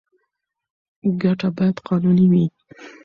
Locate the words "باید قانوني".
1.57-2.25